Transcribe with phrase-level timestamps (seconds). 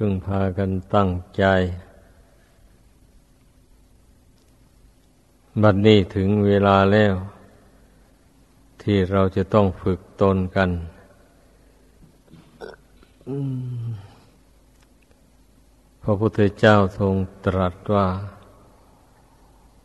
[0.00, 1.44] พึ่งพากันตั้งใจ
[5.62, 7.14] บัดนี้ถึงเวลาแล้ว
[8.82, 10.70] ที่เราจะต้องฝึกตนกัน
[16.02, 17.14] พระพุทธเจ้าทรง
[17.46, 18.06] ตรัสว่า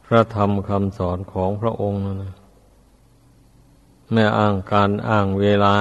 [0.05, 2.33] พระธรรมคำสอนของพระองค์นะ
[4.11, 5.75] ไม่อ้างการอ้างเวลา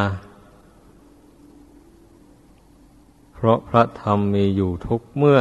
[3.43, 5.41] เพราะพระธรรมมีอยู่ทุกเมื่อ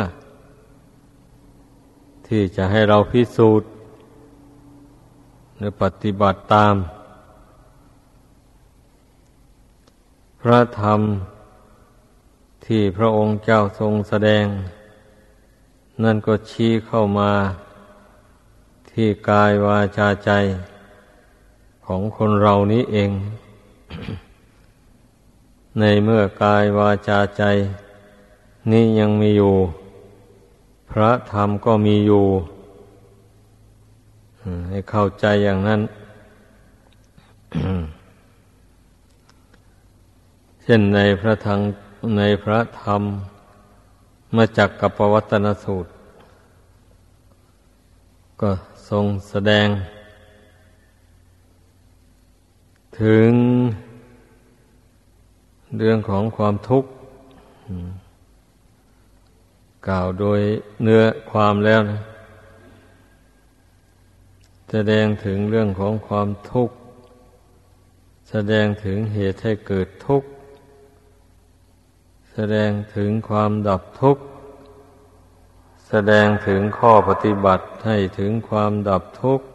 [2.28, 3.70] ที่จะให้เราพิสูจน์
[5.58, 6.76] หรือปฏิบัติตาม
[10.42, 11.00] พระธรรม
[12.66, 14.46] ที่พระองค์เจ้าทรงแสดง
[16.04, 17.32] นั่นก็ชี้เข้ามา
[18.92, 20.32] ที่กายวาจาใจ
[21.86, 23.12] ของคนเรานี้เอง
[25.80, 27.44] ในเมื่อกายวาจาใจ
[28.72, 29.54] นี่ยังมีอยู่
[30.90, 32.26] พระธรรมก็มีอยู่
[34.70, 35.82] ให้เข้าใจอย่างนั้น
[40.64, 41.60] เช่นในพระธรรม
[42.18, 43.02] ในพระธรรม
[44.36, 45.90] มาจากกับปวัตนสูตร
[48.42, 48.52] ก็
[48.90, 49.68] ทรงแสดง
[53.02, 53.32] ถึง
[55.78, 56.90] เรื่องของความทุกข์
[59.88, 60.40] กล่าวโดย
[60.84, 62.00] เนื้อความแล้วนะ
[64.72, 66.76] แสดงถึงเรื่องของความทุกข์
[68.30, 70.30] แสดงถึงเหตุให้เกิดทุกข์
[72.34, 74.24] แสดงถึงความดับทุกข์
[75.90, 79.46] แสดงถึงข้อปฏิบัติให้ถึงความดับทุกข์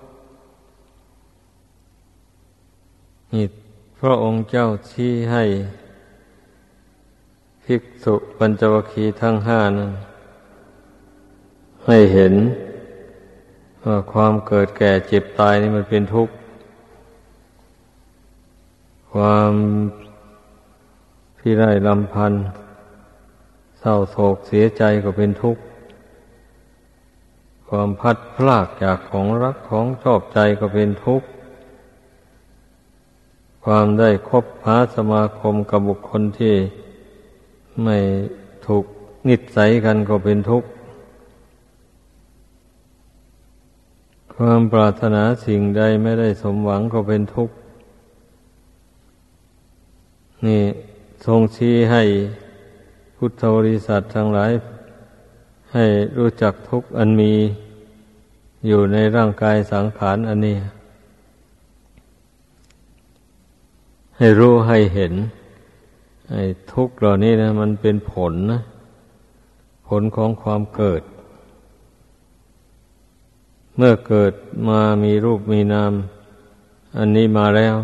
[3.33, 3.47] นี่
[3.99, 5.45] พระองค์เจ้าชี้ให้
[7.65, 9.93] ภิกษุปัญจวคีทั้งห้านั้น
[11.87, 12.35] ให้เห็น
[13.85, 16.35] ว่าความเกิดแก่เจ็บตายนี่มันเป็นทุกข์
[19.13, 19.53] ความ
[21.39, 22.45] พิไรลำพันธ์
[23.79, 25.63] เศร้าโศกเสียใจก็เป็นทุกข์
[27.69, 31.27] ความพัดพลากจากของรักของชอบใจก็เป็นทุกข์
[33.65, 36.55] ความได้คบหาสมาคมกับบุคคลที่
[37.83, 37.99] ไม่
[38.67, 38.85] ถูก
[39.29, 40.69] นิสัยกันก็เป็นทุกข์
[44.39, 47.55] ความปรารถนาสิ่งใดไม่ได้สมหวังก็เป็นทุกข์
[50.47, 50.63] นี่
[51.27, 52.03] ทรงชี้ให้
[53.17, 54.53] พุทธบริษัททั้งหลาย
[55.75, 55.87] ให้
[56.19, 57.33] รู้จักทุกข์อันมี
[58.67, 60.57] อยู่ในร่างกายสังขารอันนี้
[64.19, 65.13] ให้รู้ให้เห็น
[66.33, 66.43] ไอ้
[66.73, 68.61] ทุกข์เหล่านี้นะ มันเป็นผลนะ
[69.89, 71.03] ผลของความเกิด
[73.77, 74.33] เมื่อเกิด
[74.69, 75.93] มามีรูปมีนาม
[76.97, 77.77] อันนี้มาแล้ว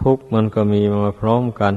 [0.00, 1.74] ทุกมันก็มีมาพร้อมกัน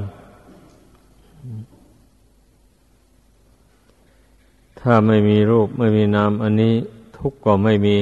[4.80, 6.74] ถ้าไม่มีรูปไม่มีนาม อันนี้
[7.18, 7.98] ทุกก็ไม่มี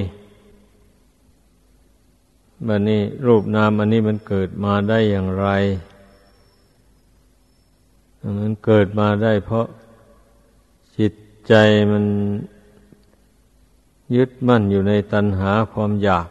[2.68, 5.48] บันนี้รูปนามอันนี้มันเกิดมาได้อย่างไร
[8.40, 9.66] มันเกิดมาได้เพราะ
[10.98, 11.14] จิต
[11.48, 11.54] ใจ
[11.92, 12.06] มัน
[14.16, 16.28] ยึดมั่นอยู่ในตัณหาความอยาก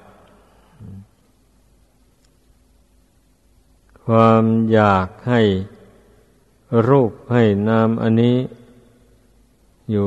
[4.05, 5.41] ความอยากให้
[6.89, 8.37] รูปให้นามอันนี้
[9.91, 10.07] อยู่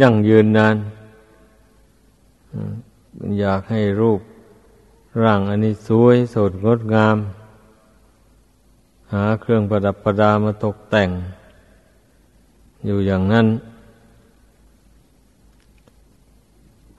[0.00, 0.76] ยั่งยืนนาน
[3.40, 4.20] อยากให้รูป
[5.22, 7.16] ร่างอันนี้สวยสดงดงาม
[9.12, 11.10] หาเครื่องประดับประดามาตกแต่ง
[12.86, 13.46] อยู่อย่างนั้น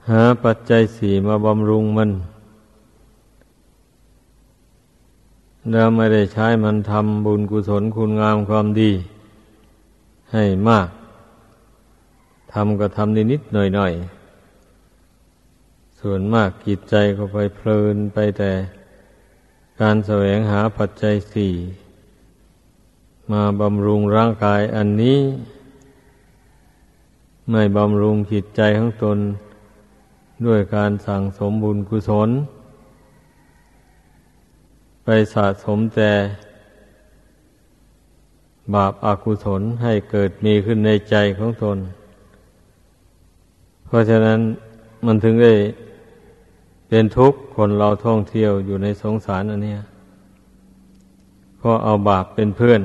[0.08, 2.10] หาปัจจัยสี่มาบำรุงมัน
[5.70, 8.90] แล้วไม่ได้ใช้มันทำบุญกุศลคุณงามความดี
[10.32, 10.88] ให้มาก
[12.52, 13.92] ทำก็ทำนิดนิดหน่อยหน่อย
[16.00, 18.52] ส่วนมากกิจใจก็ไปเพลินไปแต่
[19.80, 21.52] การแสวงหาปัจจัยสี่
[23.32, 25.18] มาบำรุงร่างกายอันนี้
[27.50, 29.18] ไม่บำรุงจิตใจของตน
[30.46, 32.30] ด้วยการสั่งสมบุญกุศล
[35.04, 36.12] ไปสะสมแต่
[38.74, 41.78] บาปอากุศลให้เกิดมีขึ้นในใจของตน
[43.86, 44.38] เพราะฉะนั้น
[45.06, 45.54] มันถึงได้
[46.88, 49.74] เป็นทุกข์คนเราท่องเที่ยวอยู่ในสงสารอันนี้
[51.58, 52.80] เพราะเอาบาปเป็นเพื่อน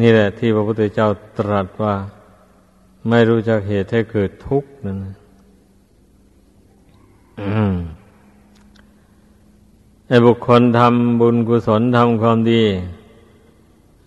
[0.00, 1.94] นี่แหละที่พระพุทธเจ้าตรัสว่า
[3.08, 4.98] ไม่รู้จักเหตุให้เกิดทุกข์นั่น
[10.08, 12.62] ไอ้บุคคลทำบุญกุศลทำความดี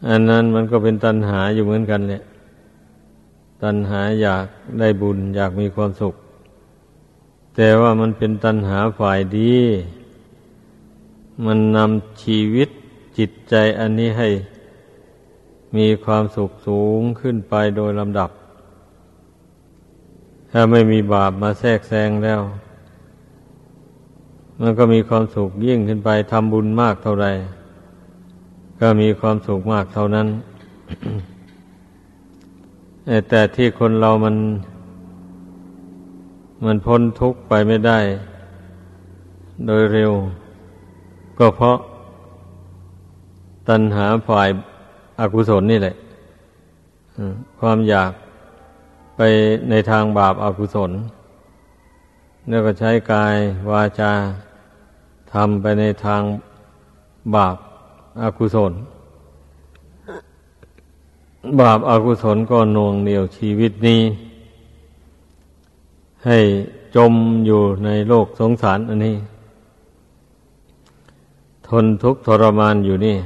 [0.08, 2.24] อันนั้นมันก็เป็นตัณหาอยู่เหมือนกันเนี่ย
[3.64, 4.46] ตัณหาอยาก
[4.80, 6.16] ได้บุญอยากมีความสุข
[7.56, 9.56] แต่ว่ามันเป็นตัณหาฝ่ายดี
[11.46, 12.70] มันนำชีวิต
[13.18, 14.30] จิตใจอันนี้ให้
[15.78, 18.30] มีความสุขสูงขึ้นไปโดยลำดับ
[20.52, 22.42] ถ้าไม่มีบาปมาแทรกแซงแล้ว
[24.62, 27.28] มันก็มีความสุขยิ่งขึ้นไปทำบุญมากเท่าไร
[28.80, 30.28] ก็มีความสุขมากเท่านั้น
[33.30, 34.36] แต่ที่คนเรามัน
[36.66, 38.00] มันพ้นทุกข์ไปไม่ได้
[39.66, 40.12] โดยเร็ว
[41.40, 41.78] ก็เพราะ
[43.68, 44.50] ตัณหาฝ่าย
[45.20, 45.96] อากุศลนี่แหละ
[47.60, 48.12] ความอยาก
[49.16, 49.22] ไป
[49.70, 50.92] ในทางบาปอากุศล
[52.50, 53.36] แล้วก็ใช้กาย
[53.72, 54.12] วาจา
[55.34, 56.24] ทำไปในทาง
[57.36, 57.58] บาป
[58.22, 58.74] อากุศล
[61.60, 64.02] บาปอากุศลก็นวงเหนียวชีวิตนี้
[66.26, 66.38] ให้
[66.96, 67.14] จม
[67.46, 69.16] อยู่ในโลกสงสารอันนี้
[71.68, 73.18] ทนทุกข์ทรมานอยู่นี่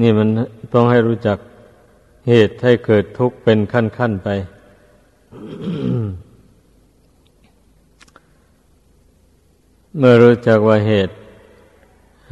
[0.00, 0.28] นี่มัน
[0.72, 1.38] ต้องให้รู้จัก
[2.28, 4.28] เหตุให้เกิดทุกข์เป็นขั้นๆไป
[9.96, 11.14] เมื่อรู้จักว่าเหตุ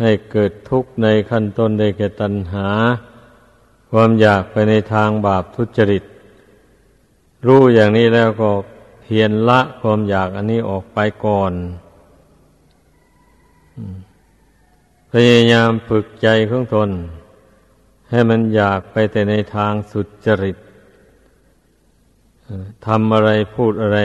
[0.00, 2.68] ให้เกิดทุกข์ในขั้นต้นได้แก่ตัณหา
[3.90, 6.04] ความอยากไปในทางบาปทุจริต
[7.46, 8.50] รู้อย่างนี้แล้วก็
[9.02, 11.52] เพียรละความอยากอันนี้ออกไปก่อน
[15.12, 16.90] พยายามฝึกใจของตน
[18.10, 20.56] ให้มันอยากไปแต่ในทางสุจริต
[22.86, 23.98] ทำอะไรพูดอะไร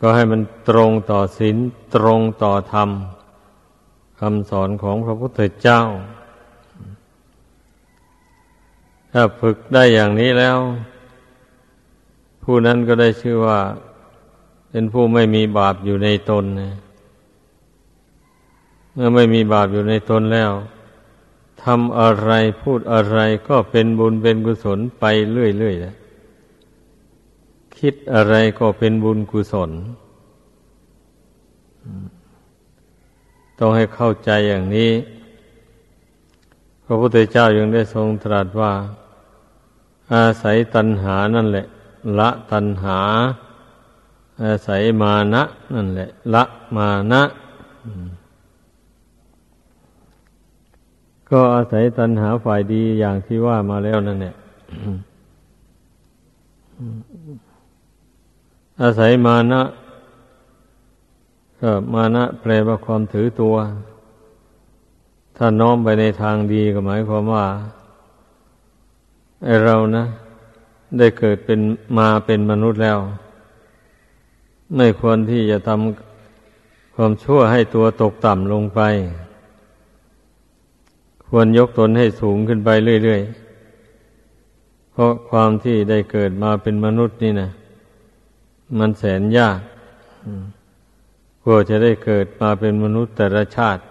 [0.00, 1.56] ก็ให้มันตรงต่อศีล
[1.94, 2.90] ตรงต่อธรรม
[4.20, 5.80] คำสอนของพระพุทธเจ้า
[9.12, 10.58] ถ้าฝึกได้อย่างนี้แล้ว
[12.42, 13.60] ผู้นั้นก็ได้ชื่อว่า
[14.70, 16.44] เป็นผู้ไม่มีบาปอยู่ในตน
[18.94, 20.50] เมื่อไม่มีบาปอยู่ในตนแล้ว
[21.64, 22.30] ทำอะไร
[22.62, 23.18] พูดอะไร
[23.48, 29.70] ก็เป็นบุญเป็นกุศลไปเรื่อยๆคิดอะไรก็เป็นบุญกุศล
[33.58, 34.90] ต้องให้เข้าใจอย่างนี้
[36.84, 38.72] พระพุทธเจ้ายังได้ทรงตรัสว่า
[40.14, 41.66] อาศัยตัณหานั่นแหละ
[42.18, 43.00] ละตัณหา
[44.44, 45.42] อาศัยมานะ
[45.74, 46.44] นั่นแหละ ละ
[46.76, 47.22] มานะ
[51.30, 54.34] ก็อาศัยตัณหาฝ่ายดีอย่างที่ว่ามาแล้วนั่นแหละ
[58.82, 59.62] อาศัยมานะ
[61.60, 63.56] ก็มานะแปลว่าความถือตัว
[65.36, 67.46] ถ้าน้อมไปในทางดีก็หมายความว่า
[69.44, 70.04] ไอเรานะ
[70.98, 71.60] ได้เกิดเป็น
[71.98, 72.98] มาเป็นมนุษย์แล้ว
[74.76, 78.80] ไม่ควรที่จะทำความชั่วให้ตัวตกต่ำลงไป
[81.32, 82.70] ควรยกตนให้สูงขึ้นไป
[83.04, 87.50] เรื่อยๆ เพราะความที่ได้เกิดมาเป็นมนุษย์นี่นะ
[88.78, 89.58] มันแสนยาก
[91.42, 93.82] กลัวจะได้เกิดมาเป็นมนุษย์แต่ละชาติ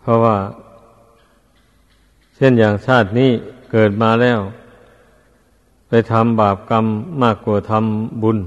[0.00, 0.36] เพราะว่า
[2.36, 3.30] เช่นอย่างชาตินี้
[3.72, 4.40] เกิดมาแล้ว
[5.88, 6.84] ไปทำบาปกรรม
[7.22, 8.38] มากกว่าทำบุญ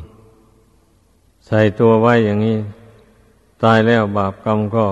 [1.47, 2.57] ใส่ตัวไว้อย่างนี้
[3.63, 4.85] ตายแล้วบาปกรรมก็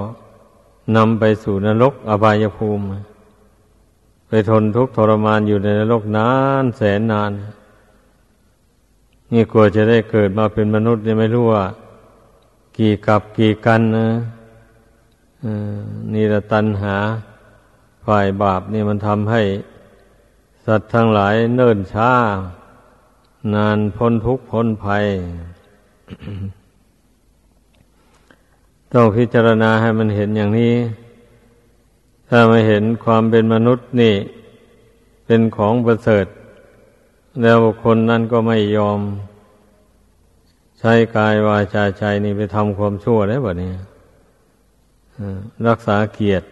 [0.95, 2.83] นำไปสู่นรกอบายภูมิ
[4.27, 6.29] ไปทนทุกข์ทรมานอยู่ในนรกนา
[6.63, 7.31] นแสนนาน
[9.31, 11.65] นี่กลัวจะได้เกิดมาเป็นมนุษย์ยังไม่รู้ว่า
[12.77, 14.07] กี่กับกี่กันนะ
[16.13, 16.95] นี่ละตัณหา
[18.05, 19.41] ฝ่ายบาปนี่มันทำให้
[20.65, 22.11] สัตว์ทั้งหลายเนิ่นช้า
[23.55, 25.05] นานพ้นทุกข์พ้นภัย
[28.93, 30.73] ต้องพิจารณาให้มันเห็นอย่างนี้
[32.29, 34.15] ถ้าไม่เห็นความเป็นมนุษย์นี่
[35.25, 36.25] เป็นของประเสริฐ
[37.41, 38.99] แล้วคนนั้นก็ไม่ยอม
[40.79, 43.75] ใช้กายวาจาใจนี่ไปทำความชั่วได้บ่เนี่ย
[45.67, 46.47] รักษาเกียรติ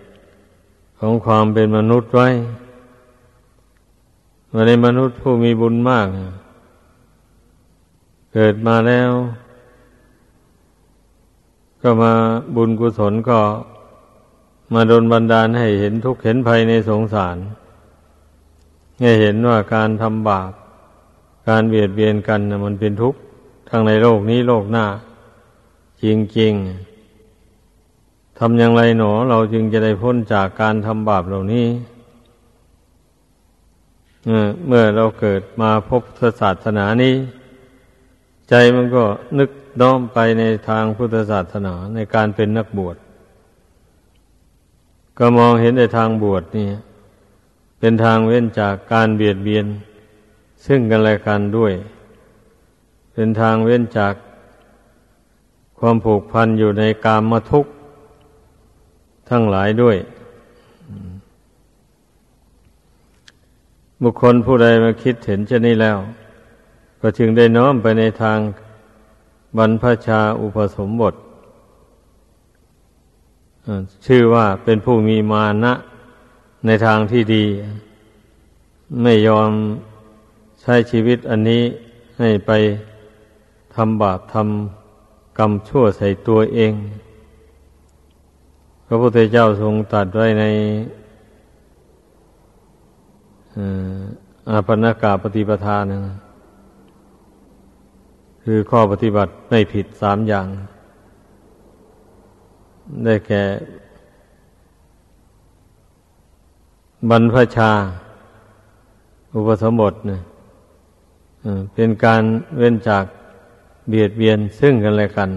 [1.00, 2.30] ของความเป็นมนุษย์ไว้
[4.54, 6.08] วันในมนุษย์ผู้มีบุญมาก
[8.34, 9.12] เกิดมาแล้ว
[11.82, 12.14] ก็มา
[12.56, 13.40] บุญกุศลก็
[14.74, 17.38] มาโดนบันดาลให้เห็นทุกข์เห็นภัยในสงสาร
[19.02, 20.52] ให้เห็นว่าการทำบาป
[21.50, 23.20] การเบียดเบียนกันนะมันเป็นทุกข์
[23.70, 24.86] ทั้งในโลกนี้โลกหน้า
[26.04, 26.06] จ
[26.40, 31.68] ริงๆทำอย่างไรหนอ เราจึงจะได้พ้นจากการทำบาปเหล่านี้
[34.68, 36.02] เมื่อเราเกิดมาพบ
[36.42, 37.16] ศาสนานี้
[38.54, 39.04] ใจมันก็
[39.40, 42.96] นึกน้อมไปในทางพุทธศาสนาในการเป็นนักบวช
[45.18, 46.70] ก็มองเห็นในทางบวชนี่
[47.80, 49.66] เป็นทางเว้นจากการเบียดเบียน
[50.66, 51.74] ซึ่งกันและกันด้วย
[53.14, 54.14] เป็นทางเว้นจาก
[55.80, 57.72] ความผูกพันอยู่ในกามมาทุกข์
[59.30, 59.98] ทั้งหลายด้วย
[64.02, 66.00] บุคคลผู้ใดมาคิดเห็นเช่นนี้แล้ว
[67.02, 68.40] ก็จึงได้น้อมไปในทาง
[69.58, 71.16] บรรพชาอุปสมบท
[74.06, 75.74] ชื่อว่าเป็นผู้มีมานะ
[76.66, 77.46] ในทางที่ดี
[79.02, 79.52] ไม่ยอม
[80.62, 81.64] ใช้ชีวิตอันนี้
[82.20, 82.52] ให้ไป
[83.76, 86.74] ทำบาปทำกรรมชั่วใส่ตัวเอง
[88.86, 90.44] พระพุทธเจ้าทรงตรัสไว้ใน
[94.50, 96.16] อาปนากาปฏิปทานนะ
[98.44, 100.48] คือข้อปฏิบัติไม่ผิดสามอย่าง
[103.04, 103.44] ได้แก่
[107.10, 107.72] บรรพชา
[109.36, 110.22] อุปสมบทเนี่ย
[111.74, 112.24] เป็นการ
[112.58, 113.06] เว้นจาก
[113.90, 115.30] เบียดเบียนซึ่งกันและกัน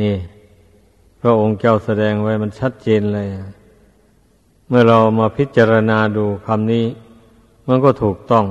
[0.00, 0.14] นี่
[1.20, 3.28] พระองค์เจ้าแสดงไว้มันชัดเจนเลย
[4.68, 6.84] เมื่อเรามาพิจารณาดูคำนี้
[7.68, 8.44] มันก็ถูกต้อง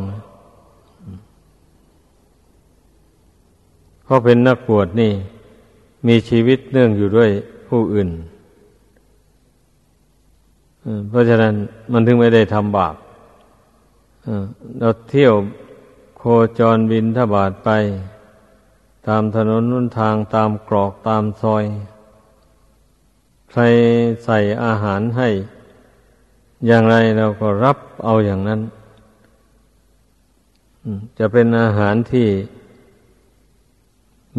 [4.07, 5.13] เพราะเป็นนักบวชนี่
[6.07, 7.29] มีชีวิตเนื่องอยู่ด้วย
[7.67, 8.09] ผู้อื่น
[11.09, 11.53] เพราะฉะนั้น
[11.91, 12.95] มันถึงไม่ได้ทำบาป
[14.79, 15.33] เราเที่ยว
[16.17, 16.23] โค
[16.59, 17.69] จรบินทบาทไป
[19.07, 21.63] ตามถนนนุนทางตามกรอกตามซอย
[23.51, 23.61] ใคร
[24.25, 25.29] ใส่อาหารให้
[26.67, 28.61] อย่างไรเราก็รับเอาอย่างนั้น
[31.17, 32.27] จะเป็นอาหารที่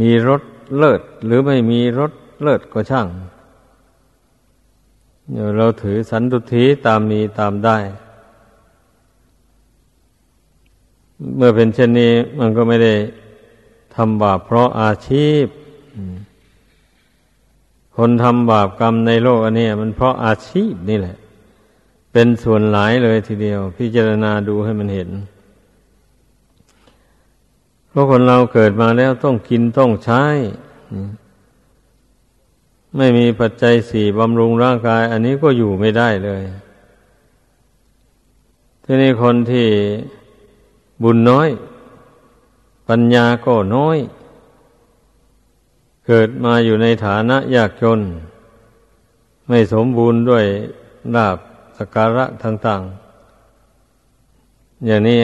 [0.00, 0.43] มีรส
[0.76, 2.12] เลิศหรือไม่มีรส
[2.43, 3.09] เลิศก็ช่าง
[5.31, 7.76] เดี๋ยวเราถือสันตุทีตามมีตามได้
[11.37, 12.95] เมื่อเป็นเช่นนี้มันก็ไม่ได้
[13.95, 15.45] ทำบาปเพราะอาชีพ
[17.97, 21.17] คนทำบาปกรรมในโลกอันนี้มันเพราะอาชีพนี่แหละ
[22.12, 25.09] เป็นส่วนหลายเลยทีเดียว พิจารณาดูให้มันเห็น
[27.99, 30.25] ราะคนเราเกิดมาแล้วต้องกินต้องใช้
[32.97, 36.43] ไม่มีปัจจัยสี่บำรุงร่างกาย อันนี้ก็อยู่ไม่ได้เลย
[38.85, 39.69] ทีนี้คนที่
[41.02, 41.49] บุญน้อย
[42.88, 43.99] ปัญญาก็น้อย
[46.07, 48.00] เกิดมาอยู่ในฐานะยากจน
[49.49, 50.45] ไม่สมบูรณ์ด้วย
[51.14, 51.37] ลาบ
[51.76, 55.19] สการะต่างๆอย่างนี้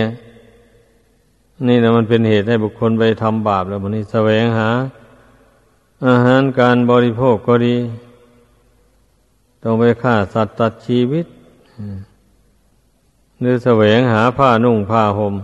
[1.66, 4.70] นี่นะมันเป็นเหตุให้บุคคลไปทำบาปแล้วมันนี่แสวงหา
[6.06, 7.76] อาหารการบริโภคก็ดี
[9.62, 11.26] ต้องไปฆ่าสัตว์ตัดชีวิต
[13.40, 15.34] หรือแสวงหาผ้านุ่งผ้าหม่ม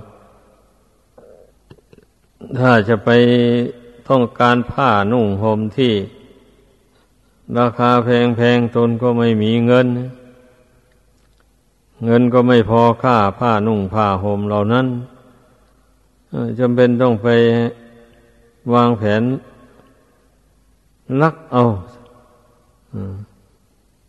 [2.58, 3.10] ถ้าจะไป
[4.08, 5.94] ต้องการผ้านุ่งห่มที่
[7.58, 9.86] ราคาแพงๆตนก็ไม่มีเงิน
[12.04, 14.86] เงินก็ไม่พอค่าผ้านุ่งผ้าห่มเหล่านั้น
[16.60, 17.28] จำเป็นต้องไป
[18.74, 19.22] วางแผน
[21.22, 21.62] ลักเอา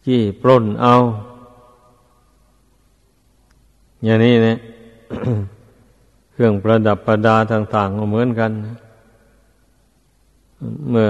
[0.05, 0.93] จี้ปล้นเอา
[4.05, 4.57] อย่างนี้เนี่ย
[6.31, 8.51] เครื่องประดับประดาต่างๆก็เหมือนกัน
[10.89, 11.09] เมื่อ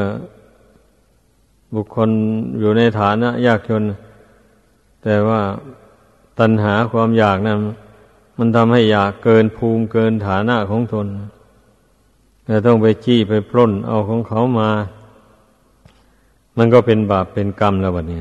[1.76, 2.10] บุคคล
[2.60, 3.84] อยู่ในฐานะยากจน
[5.04, 5.42] แต่ว่า
[6.40, 7.58] ตัณหาความอยากนั้น
[8.44, 11.08] มันทำให้อยากเกินภูมิเกินฐานะของตน
[12.46, 14.70] แต่ต้องไปจี้ไปปล้นเอาของเขามา
[16.58, 18.20] มันก็เป็นบาปเป็นกรรมแล้ววันนี้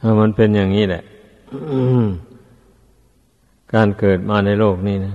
[0.00, 1.02] ถ้ามันเป็นอย่างนี้แหละ
[3.74, 5.14] การเกิดมาในโลกนี้นะ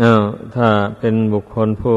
[0.00, 0.22] อ้าว
[0.54, 0.68] ถ้า
[0.98, 1.96] เป็นบุคคลผู้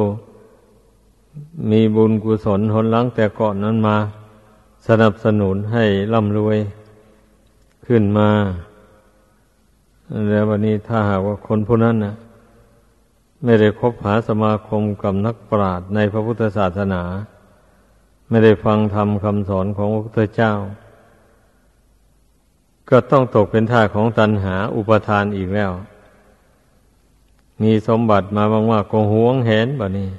[1.72, 3.98] มีบุญกุศลหนหลังแต่ก่อนนั้นมา
[4.88, 6.58] สนับสนุนให้ร่ำรวย
[7.88, 8.30] ขึ้นมา
[10.30, 12.16] แล้ววันนี้ถ้าหากว่าคนผู้นั้นนะ
[13.44, 17.04] ไม่ได้คบหาสมาคมกับนักปราชญ์ในพระพุทธศาสนา
[18.30, 20.54] ไม่ได้ฟังธรรมคำสอนของพระพุทธเจ้า
[22.90, 25.72] ก็ต้องตกเป็นท่าของตัณหาอุปทานอีกแล้ว
[27.62, 30.10] มีสมบัติมาบางว่าก็หวงแหนแบบนี้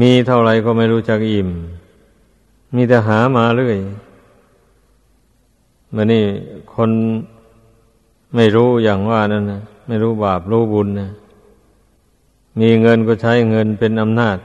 [0.00, 1.50] มีเท่าไรก็ไม่รู้จักอิ่ม
[2.74, 3.78] มีแต่หามาเรื่อย
[5.94, 6.24] มื่อนี่
[6.74, 6.90] คน
[8.34, 11.08] ไม่รู้อย่างว่านั่นนะไม่รู้บาปรู้บุญนะ
[12.60, 14.38] มีเงินก็ใช้เงินเป็นอำนาจ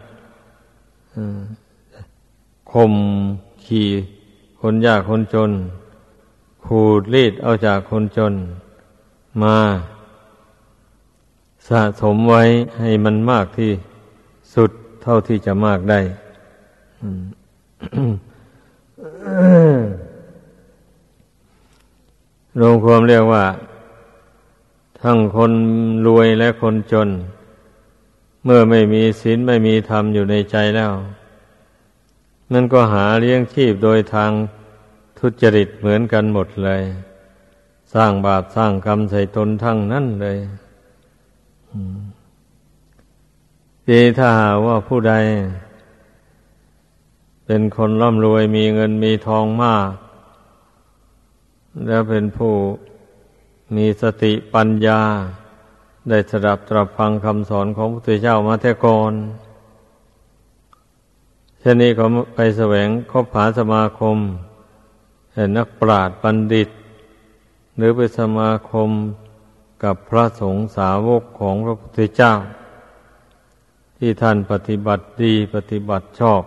[2.72, 2.94] ข่ม
[3.66, 3.88] ขี่
[4.62, 5.52] คนยากคนจน
[6.66, 8.34] ขูดรีดเอาจากคนจน
[9.42, 9.58] มา
[11.70, 12.44] สะสมไว้
[12.80, 13.72] ให้มันมากที่
[14.54, 14.72] สุด
[15.04, 16.00] เท่าที่จะมากได้
[22.60, 23.46] รวมความเรียกว่า
[25.02, 25.52] ทั้งคน
[26.08, 27.10] รวยและคนจน
[28.44, 30.94] เมื่อไม่มีศีลไม่มีธรรมอยู่ในใจแล้ว
[32.54, 34.32] นั่นก็หาเลี้ยงชีพโดยทาง
[35.20, 36.82] ทุจริตเหมือนกันหมดเลย
[37.94, 40.38] สร้างบาปสร้างกรรมใส่ตนทั้งนั้นเลย
[43.90, 45.14] ดีถ้าหาว่าผู้ใด
[47.51, 49.91] เป็นคนร่ำรวยมีเงินมีทองมาก
[51.88, 52.53] แล้วเป็นผู้
[53.75, 55.01] มีสติปัญญา
[56.10, 59.13] ได้สดับตรับฟังคำสอนของพระพุทธเจ้ามาแต่ก่อน
[61.60, 64.18] เช่นนี้เขาไปแสวงคบหาสมาคม
[65.34, 66.70] เห็นนักปราชญ์บัณฑิต
[67.77, 68.89] หรือไปสมาคม
[69.84, 72.34] กับพระสงฆ์สาวกของพระพุทธเจ้า
[73.98, 76.44] ที่ท่านปฏิบัติดีปฏิบัติชอบ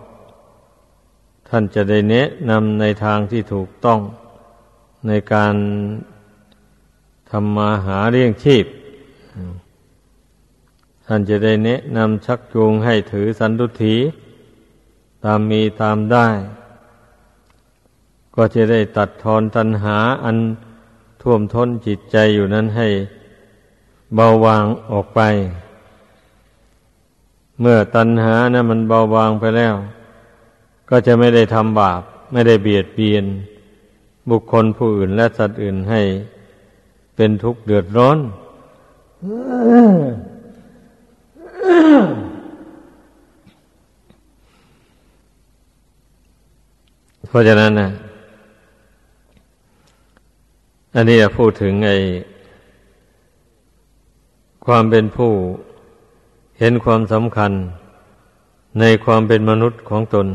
[1.55, 3.99] ท่านจะได้แนะนำในทางที่ถูกต้อง
[5.07, 5.55] ในการ
[7.29, 8.65] ทำมาหาเลี้ยงชีพ
[11.05, 13.95] ท่านจะได้แนะนำชักจูงให้ถือสันตุถี
[15.25, 16.27] ตามมีตามได้
[18.35, 20.37] ก็จะได้ตัดทอนตัณหาอัน
[21.21, 22.87] ท่วมท้นจิตใจอยู่นั้นให้
[24.15, 25.21] เบาบางออกไป
[27.61, 29.75] เมื่อตัณหานะมันเบาบางไปแล้ว
[30.89, 33.25] ก็จะไม่ได้ทำบาป ไม่ได้เบียดเบียน
[34.29, 36.01] บุคคลผู้อื่นและสัตว์อื่นให้
[37.15, 38.17] เป็นทุกข์เดือดร้อน
[47.27, 47.89] เพราะฉะนั้นนะ
[50.95, 51.97] อันนี้จะพูดถึงไอ้
[54.65, 55.31] ความเป็นผู้
[56.59, 57.51] เห็นความสำคัญ
[58.79, 60.27] ในความเป็นมนุษย์ของตน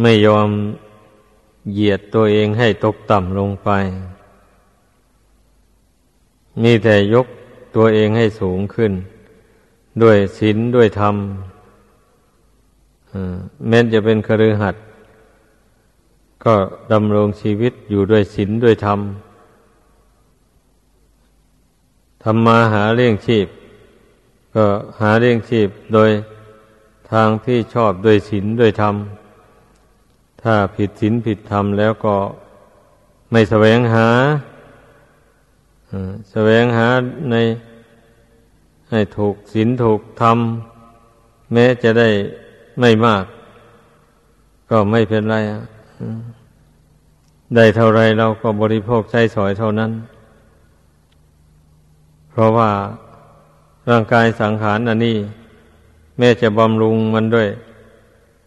[0.00, 0.48] ไม่ยอม
[1.72, 3.70] เหยียดตัวเองให้ตกต่ำลงไป
[6.62, 7.26] มีแต่ยก
[7.76, 8.92] ตัวเองให้สูงขึ้น
[10.02, 11.16] ด้วยศีลด้วยธรรม
[13.68, 14.76] แม้จะเป็นครือหัด
[16.44, 16.54] ก็
[16.92, 19.00] ดำรงชีวิตอยู่ด้วยศีลด้วยธรรม
[22.22, 23.46] ทำมาหาเลี้ยงชีพ
[24.54, 24.66] ก็
[25.00, 26.10] หาเลี้ยงชีพโดย
[27.12, 28.94] ทางที่ชอบด้วยศีลด้วยธรรม
[30.42, 32.16] ถ้าผิดศีลผิดธรรมแล้วก็
[33.30, 34.08] ไม่แสวงหา
[36.32, 36.88] แสวงหา
[37.30, 37.36] ใน
[38.90, 40.38] ให้ถูกศีลถูกธรรม
[41.52, 42.08] แม้จะได้
[42.80, 43.24] ไม่มาก
[44.70, 45.36] ก็ไม่เป็นไร
[47.56, 49.92] ได้เท่าไรเราก็บริโภคใช้สอยเท่านั้น
[52.30, 52.70] เพราะว่า
[53.90, 55.16] ร่างกายสังขารอันนี้
[56.18, 57.48] แม้จะบำรุงมันด้วย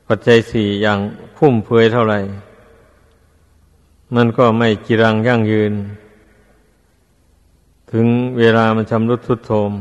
[0.07, 0.99] ปัจจัยสี่อย่าง
[1.43, 2.19] ฟุ่มเฟือยเท่าไหร่
[4.15, 5.73] มันก็ไม่จิรังยั่งยืน
[7.91, 8.05] ถึง
[8.39, 9.71] เวลามันชำรุดทุดโทม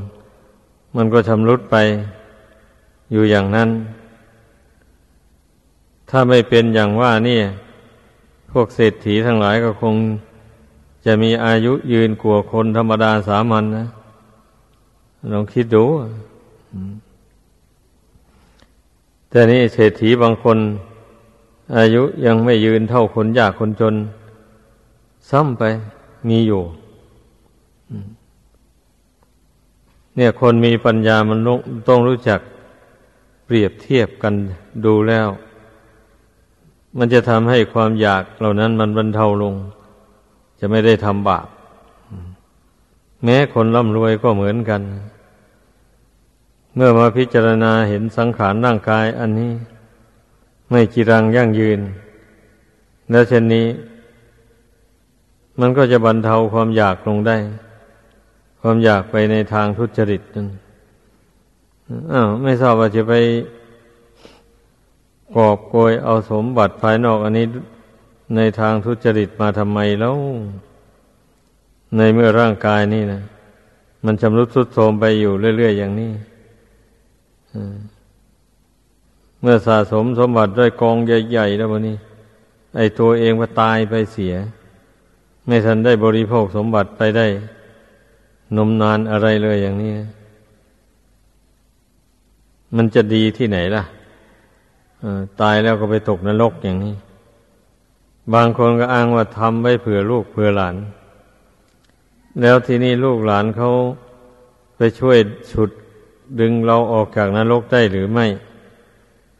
[0.96, 1.76] มันก็ชำรุดไป
[3.12, 3.68] อยู่อย่างนั้น
[6.10, 7.40] ถ้าไม่เป็นอย่างว่านี่
[8.50, 9.94] พวกเศรษฐีทั้งหลายก็คง
[11.06, 13.86] จะมีอายุยืนกว่าคนธรรมดาสามัญนนะ
[15.32, 15.84] ลองคิดดู
[19.28, 20.58] แต่นี่เศรษฐีบางคน
[21.76, 23.94] อายุยังไม่ยืนเท่าคนยากคนจน
[25.30, 25.62] ซ้ำไป
[26.28, 26.62] มีอยู่
[30.16, 31.38] เนี่ยคนมีปัญญามัน
[31.88, 32.40] ต้องรู้จัก
[33.44, 34.34] เปรียบเทียบกัน
[34.84, 35.28] ดูแล้ว
[36.98, 39.54] มันจะทำให้ความอยากเหล่านั้นมันบรรเทาลง
[40.60, 41.46] จะไม่ได้ทำบาป
[43.24, 44.82] แม้คนร่ำรวยก็เหมือนกัน
[46.74, 49.52] เมื่อมาพิจารณาเห็นสังขารร่างกายอันนี้
[50.70, 51.80] ไม่จีรังยั่งยืน
[53.10, 53.66] แล้วเช่นนี้
[55.60, 57.36] มันก็จะบรรเทาความอยากลงได้
[58.60, 60.48] ความอยากไปในทางทุจริตนั้น
[62.12, 63.14] อ้าวไม่ทราบว่าจะไป
[65.36, 67.46] กอบโกยเอาสมบัติภายนอกอันนี้
[68.36, 70.16] ในทางทุจริตมาทำไมแล้ว
[71.96, 73.20] ในเมื่อร่างกายนี่นะ
[74.04, 76.12] มันชำรุดทรุดโทรมไปอยู่เรื่อย ๆ อย่างนี้
[79.40, 81.96] เมื่อสะสมสมบัติด้วยกองใหญ่ๆแล้ววันนี้
[82.76, 84.34] ไอ้ตัวเองก็ตายไปเสีย
[85.46, 87.26] ไม่ทันได้บริโภคสมบัติไปได้
[88.56, 89.92] นมนานอะไรเลยอย่างนี้
[92.76, 93.84] มันจะดีที่ไหนล่ะ
[95.40, 96.94] ตายแล้วก็ไปตกนรกอย่างนี้
[98.34, 100.76] บางคนก็อ้างว่าทำไว้เผื่อลูกเผื่อหลาน
[102.40, 103.70] แล้วทีนี้ลูกหลานเขา
[104.76, 105.18] ไปช่วย
[105.52, 105.70] ฉุด
[106.40, 108.26] ดึงเราออกจากนรกได้หรือไม่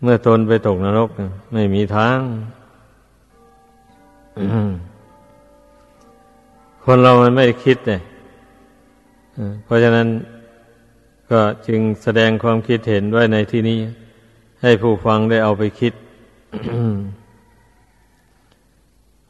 [0.02, 1.10] เมื่อตนไปตกนรก
[1.52, 2.18] ไม่มีทาง
[6.84, 8.00] คนเรามันไม่ได้คิดเลย
[9.64, 10.08] เพราะฉะนั้น
[11.30, 13.78] ก็จึงแสดงความคิดเห็นไว้ในที่นี้
[14.62, 15.92] ให้ผู้ฟังได้เอาไปคิด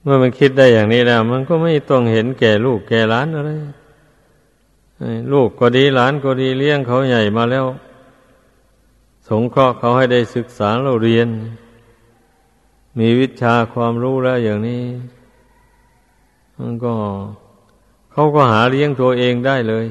[0.02, 3.50] เมื่อมันคิดได้อย่างนี้แล้ว มันก็ไม่ต้องเห็นแก่ลูกแก่หลานอะไร
[5.32, 7.66] ลูกก็ดีหลานก็ดีเลี้ยงเขาใหญ่มาแล้ว
[9.30, 11.28] สงเคราะห์เขาให้ได้ศึกษาเราเรียน
[12.98, 14.84] มีวิชาความรู้แล้วอย่างนี้
[16.58, 16.94] มันก็
[18.12, 19.86] เขาก็หาเลี้ยงตัวเองได้เลย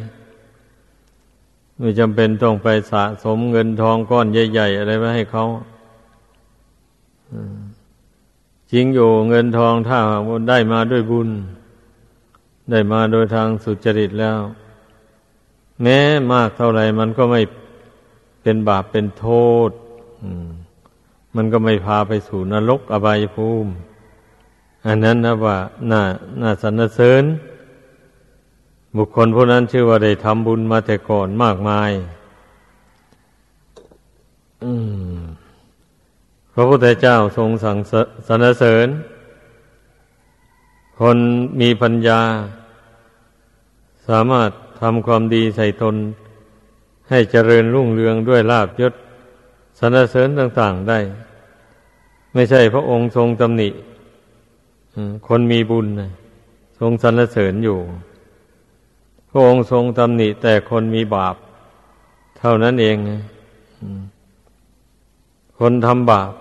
[1.78, 5.45] ไม่จำเป็นต้องไปสะสมเงินทองก้อนใหญ่ ๆ อะไรไว้ให้เขา
[8.71, 9.99] จริงอยู่เงินทองถ้า
[10.49, 11.30] ได้มาด้วยบุญ
[12.71, 14.39] ได้มาโดยทางสุจริตแล้ว
[15.82, 15.99] แม้
[16.32, 17.41] มากเท่าไรมันก็ไม่
[18.41, 19.28] เป็นบาปเป็นโท
[19.69, 19.71] ษ
[21.36, 23.71] มันก็ไม่พาไปสู่นรกอบายภูมิ
[24.86, 25.58] อันนั้นนะว่า
[25.91, 26.02] น่า
[26.41, 27.23] น่าสรรเสริญ
[28.97, 31.91] บุคคลผู้นั้นชื่อว่าได้ทำบุญมาแต่ก่อนมากมาย
[36.54, 37.78] พระพุทธเจ้าทรงสั่ง
[38.28, 38.88] สรรเสริญ
[40.99, 41.17] คน
[41.62, 42.21] มีปัญญา
[44.08, 44.49] สามารถ
[44.82, 45.95] ทำความดีใส่ตน
[47.09, 48.93] ให้เจริญรุ่งเรืองด้วยลาบยศ
[49.79, 50.99] สรรเสริญต่าง ๆได้
[52.33, 53.69] ไม่ใช่พระองค์ทรงตำหนิ
[55.27, 55.87] คนมีบุญ
[56.79, 57.79] ทรงสรรเสริญอยู่
[59.29, 61.35] พระองค์ทรงตำหนิแต่คนมีบาป
[62.39, 62.97] เท่านั้นเอง
[65.59, 66.31] คนทำบาป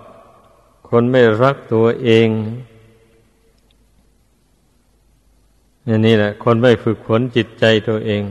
[0.90, 2.28] คนไม่รักตัวเอง
[5.86, 8.22] นี่นี่แหละ คนไม่ฝึกฝนจิตใจตัวเอง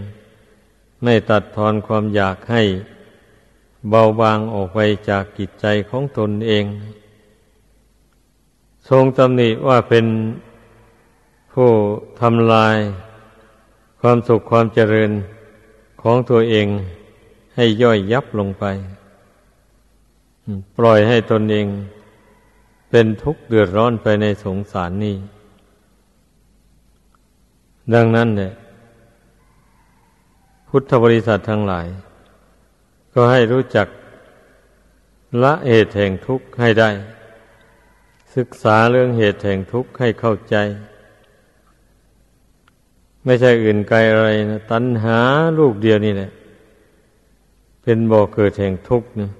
[1.03, 2.63] ไม่ตัดทอนความอยากให้
[3.89, 4.79] เบาบางออกไป
[5.09, 6.65] จากจิตใจของตนเอง
[8.89, 10.05] ทรงตำหนิว่าเป็น
[11.53, 11.69] ผู้
[12.21, 12.75] ทำลาย
[14.01, 15.11] ความสุขความเจริญ
[16.01, 16.67] ของตัวเอง
[17.55, 18.65] ให้ย่อยยับลงไป
[20.77, 21.67] ปล่อยให้ตนเอง
[22.89, 25.15] เป็นทุกข์เดือดร้อนไปในสงสารนี้
[27.93, 28.51] ดังนั้นเนี่ย
[30.69, 31.87] พุทธบริษัททั้งหลาย
[33.13, 33.87] ก็ให้รู้จัก
[35.43, 36.89] ละเหตุแห่งทุกข์ให้ได้
[38.35, 40.55] ศึกษาเรื่องเหตุแห่งทุกข์ให้เข้าใจ
[43.25, 45.17] ไม่ใช่อื่นไกลอะไรนะตัณหา
[45.59, 46.31] ลูกเดียวนี่แหละ
[47.83, 49.31] เป็นบ่อเกิดแห่งทุกข์นะ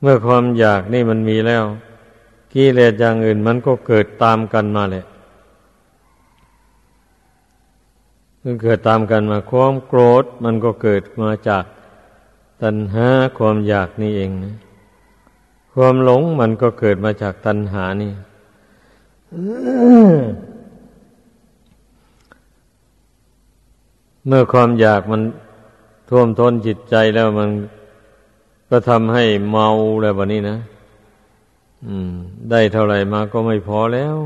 [0.00, 1.64] เมื่อความอยากนี่มันมีแล้ว
[2.52, 5.04] กิเลสอย่างอื่นมันก็เกิดตามกันมาแหละ
[8.48, 11.64] มันเกิดตามกันมาความโกรธ มันก็เกิดมาจาก
[12.62, 14.54] ตัณหาความอยากนี่เองนะ
[15.74, 18.12] ความหลงมันก็เกิดมาจากตัณหานี่
[24.26, 25.22] เมื่อความอยากมัน
[26.10, 27.50] ท่วมท้นจิตใจแล้วมัน
[28.70, 29.68] ก็ทำให้เมา
[30.02, 30.56] แล้วแบบนี้นะ
[31.86, 32.12] อืม
[32.50, 34.16] ได้เท่าไหร่มาก็ไม่พอแล้ว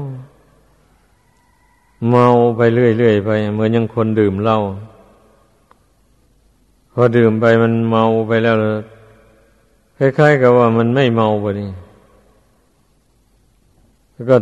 [2.08, 4.58] เมาไปเรื่อยๆไปเหมือนยังคนดื่มเหล้า
[6.92, 8.56] พอดื่มไปมันเมาไปแล้ว
[9.96, 11.70] คล้ายๆกับว่ามันไม่เมาไปนี่
[14.12, 14.36] แล้วก็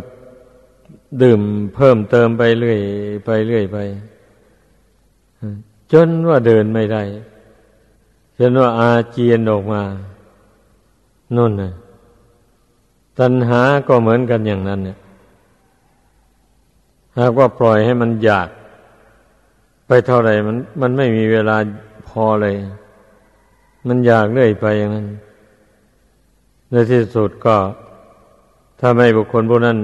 [1.21, 1.41] ดื่ม
[1.75, 2.79] เพิ่มเติมไปเรื่อย
[3.25, 3.77] ไปเรื่อยไป
[5.91, 7.03] จนว่าเดินไม่ได้
[8.37, 9.81] จนว่าอาเจียนออกมา
[11.35, 11.71] นุ่นนะ
[13.19, 14.97] ตัณหาก็เหมือนกันอย่างนั้นเนี่ย
[17.19, 18.49] หากว่าปล่อยให้มันอยาก
[19.87, 21.57] ไปเท่าไหร่มัน มันไม่มีเวลา
[22.09, 22.55] พอเลย
[23.87, 25.07] มันอยากเรื่อยไปอย่างนั้น
[26.71, 27.55] ในที่สุดก็
[28.79, 29.77] ถ้าไม่บุคคลพวกนั้น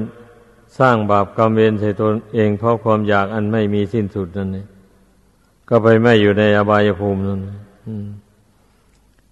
[0.80, 4.67] สร้างบาปกรรมเวรใส่ตนเองเพราะความอยากอันไม่มีสิ้นสุดนั่นเอง
[5.69, 7.41] ก็ไปไม่อยู่ในอบายภูมินั่น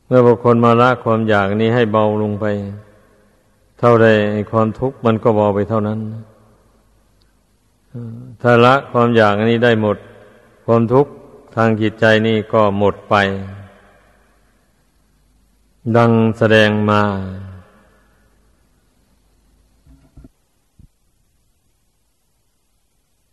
[0.08, 2.46] เมื่อบุคคลมาละความอยากนี้ให้เบาลงไป
[3.80, 4.08] เท่าใด
[4.52, 6.00] ความทุกข์มันก็เบาไปเท่านั้น
[8.42, 9.98] ถ้าละความอยากนี้ได้หมด
[10.66, 11.12] ความทุกข์
[11.56, 13.16] ทางจิตใจนี่ก็หมดไป
[15.98, 17.02] ดังแสดงมา